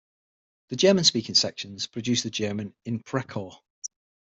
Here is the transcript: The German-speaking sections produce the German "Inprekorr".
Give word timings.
The 0.69 0.75
German-speaking 0.77 1.35
sections 1.35 1.85
produce 1.85 2.23
the 2.23 2.31
German 2.31 2.73
"Inprekorr". 2.87 3.61